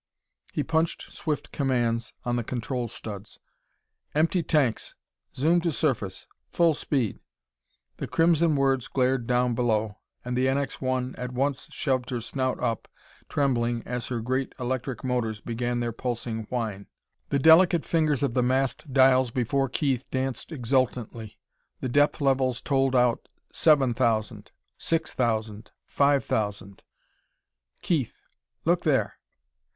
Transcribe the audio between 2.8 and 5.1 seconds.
studs. "Empty Tanks,